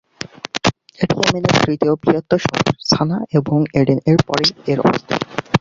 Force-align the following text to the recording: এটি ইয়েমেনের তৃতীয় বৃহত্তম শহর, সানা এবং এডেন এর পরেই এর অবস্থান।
এটি 0.99 1.13
ইয়েমেনের 1.17 1.55
তৃতীয় 1.61 1.93
বৃহত্তম 2.01 2.39
শহর, 2.43 2.59
সানা 2.89 3.17
এবং 3.37 3.57
এডেন 3.79 3.99
এর 4.05 4.19
পরেই 4.27 4.51
এর 4.65 4.79
অবস্থান। 4.81 5.19